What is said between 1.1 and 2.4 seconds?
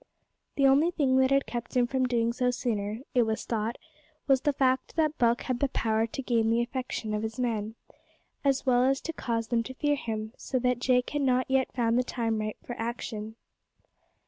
that had kept him from doing